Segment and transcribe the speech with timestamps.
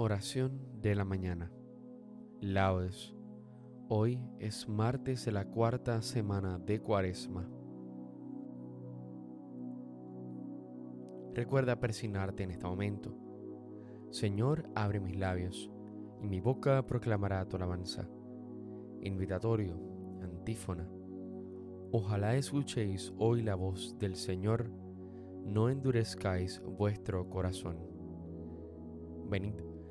[0.00, 1.50] Oración de la mañana.
[2.40, 3.16] Laudes.
[3.88, 7.48] Hoy es martes de la cuarta semana de Cuaresma.
[11.34, 13.12] Recuerda persignarte en este momento.
[14.10, 15.68] Señor, abre mis labios,
[16.22, 18.08] y mi boca proclamará tu alabanza.
[19.02, 19.80] Invitatorio,
[20.22, 20.88] antífona.
[21.90, 24.70] Ojalá escuchéis hoy la voz del Señor,
[25.44, 27.78] no endurezcáis vuestro corazón.
[29.28, 29.54] Venid,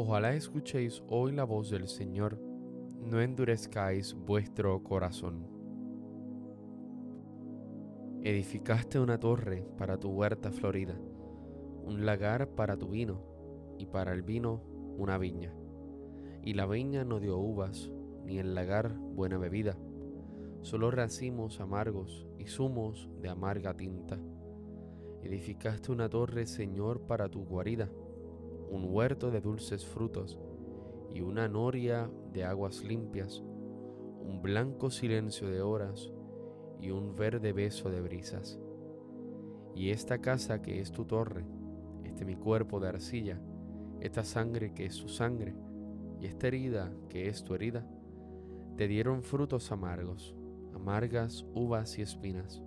[0.00, 2.40] Ojalá escuchéis hoy la voz del Señor,
[3.00, 5.44] no endurezcáis vuestro corazón.
[8.22, 10.96] Edificaste una torre para tu huerta florida,
[11.82, 13.24] un lagar para tu vino,
[13.76, 14.62] y para el vino
[14.96, 15.52] una viña.
[16.44, 17.90] Y la viña no dio uvas,
[18.24, 19.76] ni el lagar buena bebida,
[20.62, 24.16] solo racimos amargos y zumos de amarga tinta.
[25.24, 27.90] Edificaste una torre, Señor, para tu guarida,
[28.70, 30.38] un huerto de dulces frutos
[31.10, 33.42] y una noria de aguas limpias,
[34.20, 36.12] un blanco silencio de horas
[36.80, 38.60] y un verde beso de brisas.
[39.74, 41.44] Y esta casa que es tu torre,
[42.04, 43.40] este mi cuerpo de arcilla,
[44.00, 45.54] esta sangre que es su sangre
[46.20, 47.86] y esta herida que es tu herida,
[48.76, 50.36] te dieron frutos amargos,
[50.74, 52.62] amargas uvas y espinas.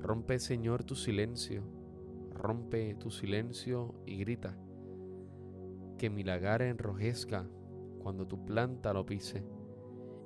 [0.00, 1.62] Rompe, Señor, tu silencio,
[2.30, 4.56] rompe tu silencio y grita,
[5.98, 7.46] que mi lagar enrojezca
[7.98, 9.44] cuando tu planta lo pise,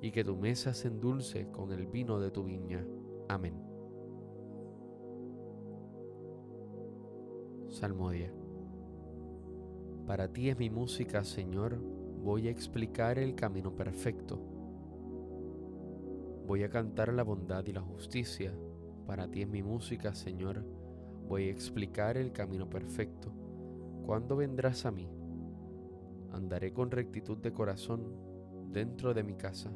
[0.01, 2.87] y que tu mesa se endulce con el vino de tu viña.
[3.29, 3.55] Amén.
[7.69, 8.33] Salmodia.
[10.07, 11.79] Para ti es mi música, Señor,
[12.23, 14.39] voy a explicar el camino perfecto.
[16.47, 18.53] Voy a cantar la bondad y la justicia.
[19.07, 20.65] Para ti es mi música, Señor,
[21.29, 23.33] voy a explicar el camino perfecto.
[24.05, 25.22] ¿Cuándo vendrás a mí?
[26.33, 28.17] Andaré con rectitud de corazón
[28.71, 29.71] dentro de mi casa.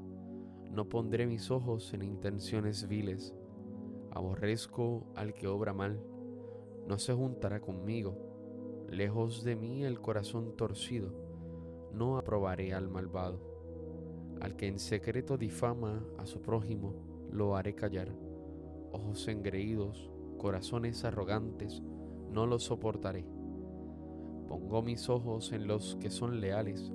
[0.70, 3.34] No pondré mis ojos en intenciones viles.
[4.10, 6.00] Aborrezco al que obra mal.
[6.88, 8.26] No se juntará conmigo
[8.90, 11.12] Lejos de mí el corazón torcido,
[11.92, 13.40] no aprobaré al malvado.
[14.40, 16.94] Al que en secreto difama a su prójimo,
[17.32, 18.14] lo haré callar.
[18.92, 21.82] Ojos engreídos, corazones arrogantes,
[22.30, 23.26] no los soportaré.
[24.48, 26.92] Pongo mis ojos en los que son leales,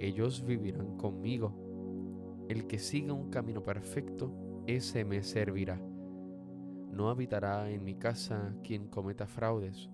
[0.00, 2.46] ellos vivirán conmigo.
[2.48, 4.32] El que siga un camino perfecto,
[4.66, 5.80] ese me servirá.
[6.90, 9.90] No habitará en mi casa quien cometa fraudes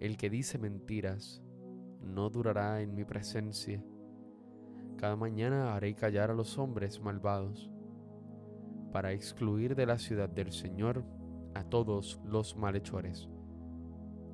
[0.00, 1.42] el que dice mentiras
[2.02, 3.82] no durará en mi presencia.
[4.96, 7.70] Cada mañana haré callar a los hombres malvados,
[8.92, 11.04] para excluir de la ciudad del Señor
[11.54, 13.28] a todos los malhechores.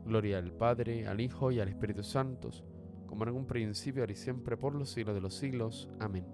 [0.05, 2.51] Gloria al Padre, al Hijo y al Espíritu Santo,
[3.07, 5.89] como en un principio, ahora y siempre, por los siglos de los siglos.
[5.99, 6.25] Amén.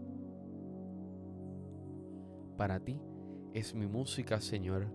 [2.60, 3.00] para ti
[3.54, 4.86] es mi música, Señor.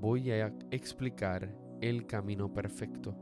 [0.00, 1.48] Voy a explicar
[1.80, 3.14] el camino perfecto.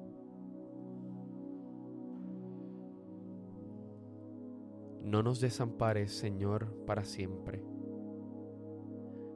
[5.02, 7.62] No nos desampares, Señor, para siempre.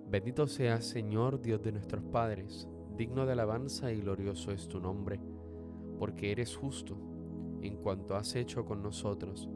[0.08, 2.66] Bendito seas, Señor, Dios de nuestros padres,
[2.96, 5.20] digno de alabanza y glorioso es tu nombre,
[5.98, 6.96] porque eres justo
[7.60, 9.48] en cuanto has hecho con nosotros,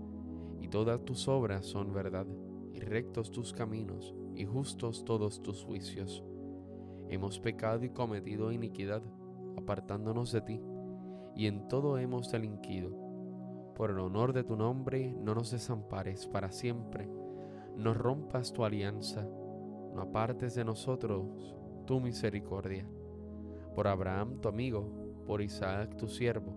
[0.61, 2.27] y todas tus obras son verdad,
[2.73, 6.25] y rectos tus caminos, y justos todos tus juicios.
[7.09, 9.03] Hemos pecado y cometido iniquidad,
[9.57, 10.61] apartándonos de ti,
[11.35, 13.07] y en todo hemos delinquido
[13.77, 17.09] por el honor de tu nombre, no nos desampares para siempre,
[17.77, 19.29] no rompas tu alianza,
[19.95, 21.55] no apartes de nosotros
[21.87, 22.89] tu misericordia.
[23.77, 24.91] Por Abraham tu amigo,
[25.25, 26.53] por Isaac tu siervo,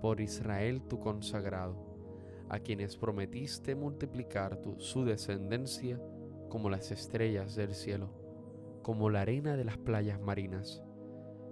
[0.00, 1.74] por Israel tu consagrado,
[2.48, 6.00] a quienes prometiste multiplicar tu, su descendencia
[6.48, 8.10] como las estrellas del cielo,
[8.82, 10.84] como la arena de las playas marinas.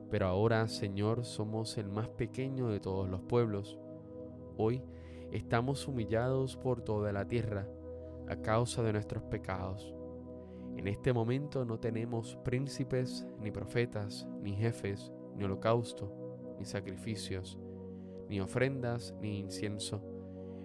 [0.08, 3.81] Pero ahora, Señor, somos el más pequeño de todos los pueblos
[4.62, 4.82] Hoy
[5.32, 7.67] estamos humillados por toda la tierra
[8.29, 9.94] a causa de nuestros pecados.
[10.81, 16.11] En este momento no tenemos príncipes, ni profetas, ni jefes, ni holocausto,
[16.59, 17.59] ni sacrificios,
[18.31, 20.03] ni ofrendas, ni incienso,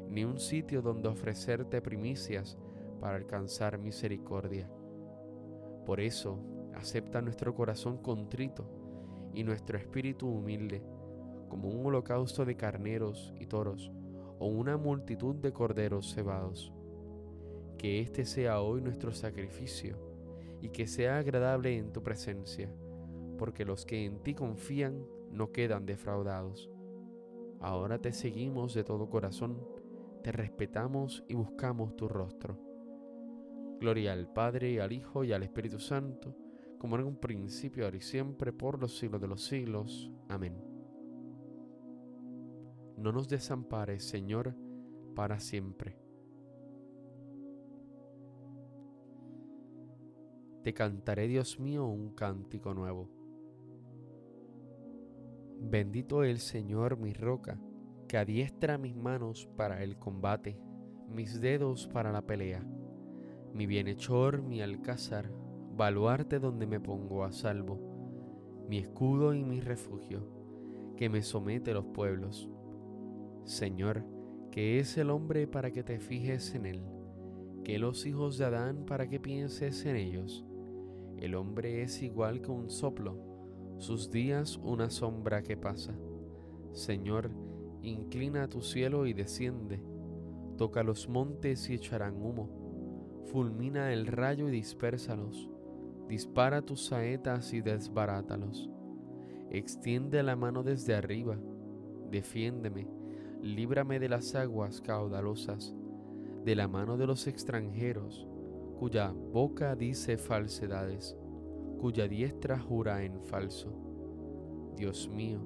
[0.07, 2.57] ni un sitio donde ofrecerte primicias
[3.01, 4.69] para alcanzar misericordia.
[5.85, 6.39] Por eso,
[6.75, 8.69] acepta nuestro corazón contrito
[9.33, 10.81] y nuestro espíritu humilde
[11.49, 13.91] como un holocausto de carneros y toros
[14.39, 16.71] o una multitud de corderos cebados.
[17.77, 20.04] Que este sea hoy nuestro sacrificio
[20.65, 22.73] y que sea agradable en tu presencia,
[23.37, 26.71] porque los que en ti confían no quedan defraudados.
[27.59, 29.63] Ahora te seguimos de todo corazón,
[30.23, 32.57] te respetamos y buscamos tu rostro.
[33.79, 36.35] Gloria al Padre, al Hijo y al Espíritu Santo,
[36.79, 40.11] como en un principio, ahora y siempre, por los siglos de los siglos.
[40.29, 40.59] Amén.
[42.97, 44.55] No nos desampares, Señor,
[45.13, 46.04] para siempre.
[50.65, 53.07] Te cantaré, Dios mío, un cántico nuevo.
[55.61, 57.61] Bendito el Señor, mi roca,
[58.07, 60.59] que adiestra mis manos para el combate,
[61.07, 62.65] mis dedos para la pelea,
[63.53, 65.31] mi bienhechor, mi alcázar,
[65.77, 70.27] baluarte donde me pongo a salvo, mi escudo y mi refugio,
[70.97, 72.49] que me somete los pueblos
[73.43, 74.03] Señor,
[74.49, 76.81] que es el hombre para que te fijes en él,
[77.63, 80.43] que los hijos de Adán para que pienses en ellos.
[81.19, 83.17] El hombre es igual que un soplo,
[83.77, 85.95] sus días una sombra que pasa.
[86.71, 87.31] Señor,
[87.81, 89.81] inclina tu cielo y desciende,
[90.57, 95.49] toca los montes y echarán humo, fulmina el rayo y dispérsalos,
[96.07, 98.69] dispara tus saetas y desbarátalos.
[99.49, 101.37] Extiende la mano desde arriba,
[102.11, 102.87] defiéndeme.
[103.41, 105.75] Líbrame de las aguas caudalosas,
[106.43, 108.27] de la mano de los extranjeros,
[108.79, 111.17] cuya boca dice falsedades,
[111.79, 113.71] cuya diestra jura en falso.
[114.75, 115.39] Dios mío,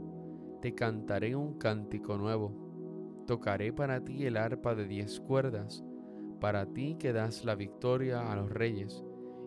[0.62, 5.84] te cantaré un cántico nuevo, tocaré para ti el arpa de diez cuerdas,
[6.40, 9.04] para ti que das la victoria a los reyes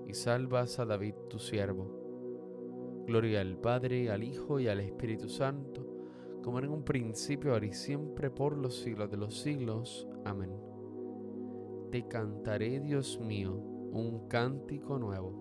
[0.06, 3.04] y salvas a David tu siervo.
[3.06, 5.86] Gloria al Padre, al Hijo y al Espíritu Santo,
[6.42, 10.08] como en un principio, ahora y siempre, por los siglos de los siglos.
[10.24, 10.50] Amén.
[11.90, 15.34] Te cantaré, Dios mío, un cántico nuevo.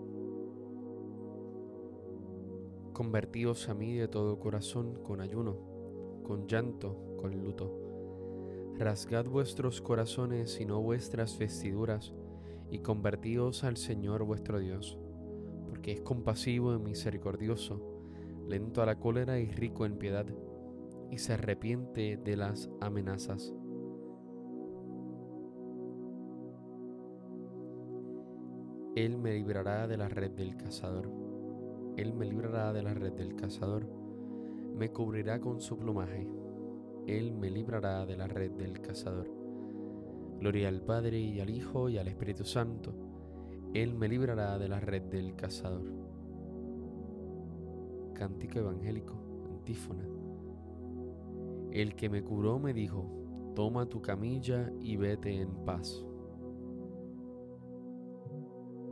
[2.91, 5.57] Convertíos a mí de todo corazón con ayuno,
[6.23, 7.77] con llanto, con luto.
[8.77, 12.13] Rasgad vuestros corazones y no vuestras vestiduras,
[12.69, 14.99] y convertíos al Señor vuestro Dios,
[15.69, 18.01] porque es compasivo y misericordioso,
[18.49, 20.25] lento a la cólera y rico en piedad
[21.09, 23.53] y se arrepiente de las amenazas.
[28.95, 31.09] Él me librará de la red del cazador.
[31.95, 33.87] Él me librará de la red del cazador.
[34.75, 36.27] Me cubrirá con su plumaje.
[37.07, 39.29] Él me librará de la red del cazador.
[40.41, 42.93] Gloria al Padre y al Hijo y al Espíritu Santo.
[43.73, 45.85] Él me librará de la red del cazador.
[48.13, 50.05] Cántico evangélico, antífona.
[51.71, 56.05] El que me curó me dijo, toma tu camilla y vete en paz.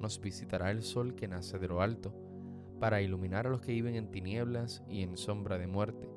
[0.00, 2.14] nos visitará el sol que nace de lo alto,
[2.80, 6.10] para iluminar a los que viven en tinieblas y en sombra de muerte,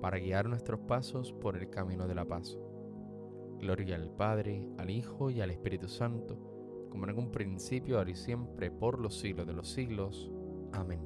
[0.00, 2.58] para guiar nuestros pasos por el camino de la paz.
[3.58, 6.38] Gloria al Padre, al Hijo y al Espíritu Santo,
[6.90, 10.30] como en un principio, ahora y siempre, por los siglos de los siglos.
[10.72, 11.00] Amén.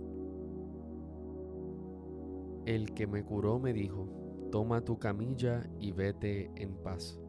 [2.67, 4.09] El que me curó me dijo,
[4.51, 7.21] toma tu camilla y vete en paz.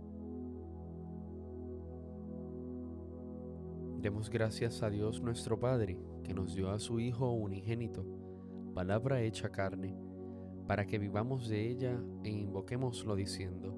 [4.02, 8.06] Demos gracias a Dios nuestro Padre, que nos dio a su Hijo unigénito,
[8.74, 9.94] palabra hecha carne,
[10.68, 13.76] para que vivamos de ella e invoquémoslo diciendo,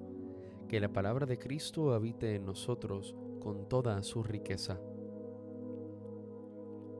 [0.68, 4.80] que la palabra de Cristo habite en nosotros con toda su riqueza.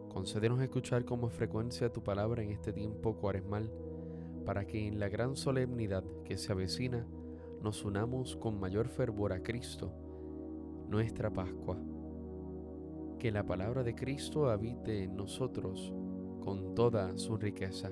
[0.10, 3.72] Concédenos escuchar con más frecuencia tu palabra en este tiempo cuaresmal,
[4.48, 7.06] para que en la gran solemnidad que se avecina
[7.62, 9.94] nos unamos con mayor fervor a Cristo,
[10.90, 11.91] nuestra Pascua.
[13.22, 15.94] Que la palabra de Cristo habite en nosotros
[16.40, 17.92] con toda su riqueza.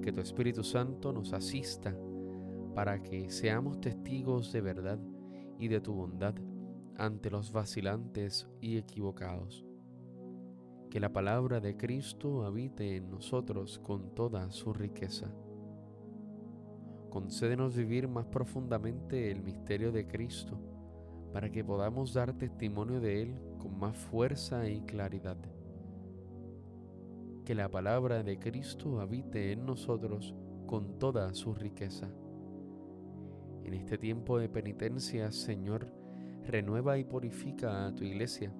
[0.00, 1.92] Que tu Espíritu Santo nos asista
[2.76, 5.00] para que seamos testigos de verdad
[5.58, 6.36] y de tu bondad
[6.96, 9.66] ante los vacilantes y equivocados.
[10.88, 15.34] Que la palabra de Cristo habite en nosotros con toda su riqueza.
[17.10, 20.56] Concédenos vivir más profundamente el misterio de Cristo,
[21.32, 25.38] para que podamos dar testimonio de Él con más fuerza y claridad.
[27.44, 30.34] Que la palabra de Cristo habite en nosotros
[30.66, 32.10] con toda su riqueza
[33.66, 35.92] en este tiempo de penitencia, Señor,
[36.44, 38.54] renueva y purifica a tu iglesia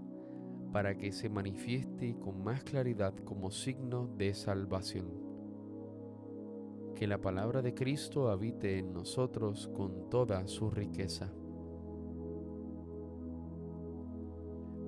[0.72, 5.06] para que se manifieste con más claridad como signo de salvación.
[6.96, 11.32] Que la palabra de Cristo habite en nosotros con toda su riqueza.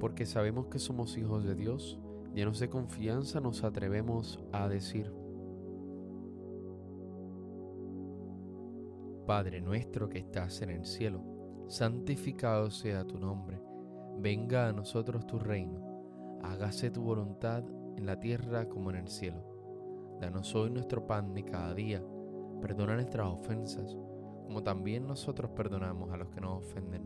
[0.00, 1.98] Porque sabemos que somos hijos de Dios,
[2.34, 5.12] llenos de confianza nos atrevemos a decir,
[9.26, 11.22] Padre nuestro que estás en el cielo,
[11.68, 13.60] santificado sea tu nombre,
[14.18, 17.64] venga a nosotros tu reino, hágase tu voluntad
[17.96, 19.44] en la tierra como en el cielo.
[20.20, 22.02] Danos hoy nuestro pan de cada día,
[22.60, 23.96] perdona nuestras ofensas,
[24.44, 27.02] como también nosotros perdonamos a los que nos ofenden.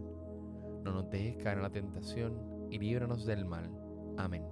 [0.84, 3.70] No nos dejes caer en la tentación y líbranos del mal.
[4.16, 4.44] Amén.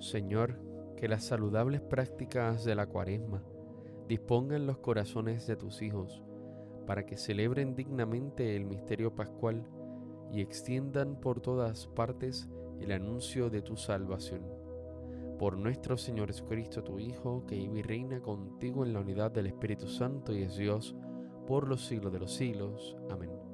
[0.00, 0.58] Señor,
[0.96, 3.42] que las saludables prácticas de la cuaresma
[4.08, 6.22] dispongan los corazones de tus hijos
[6.86, 9.68] para que celebren dignamente el misterio pascual
[10.32, 12.48] y extiendan por todas partes
[12.80, 14.42] el anuncio de tu salvación.
[15.38, 19.48] Por nuestro Señor Jesucristo, tu Hijo, que vive y reina contigo en la unidad del
[19.48, 20.96] Espíritu Santo y es Dios
[21.46, 22.96] por los siglos de los siglos.
[23.10, 23.53] Amén.